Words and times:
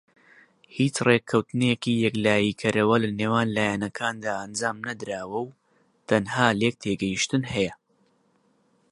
هیچ 0.75 0.95
ڕێککەوتنێکی 1.07 1.93
یەکلایی 2.05 2.57
کەرەوە 2.61 2.95
لەنێوان 3.03 3.47
لایەنەکاندا 3.55 4.31
ئەنجام 4.39 4.77
نەدراوە 4.87 5.39
و 5.45 5.55
تەنها 6.07 6.47
لێکتێگەیشتن 6.61 7.43
هەیە. 7.53 7.73